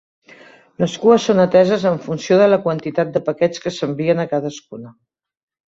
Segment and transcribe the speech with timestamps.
[0.83, 4.99] Les cues són ateses en funció de la quantitat de paquets que s'envien a cadascuna.